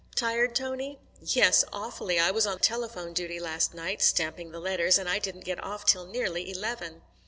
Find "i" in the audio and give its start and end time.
2.19-2.31, 5.07-5.19